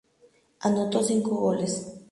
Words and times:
Anotó 0.61 1.03
cinco 1.03 1.35
goles. 1.37 1.85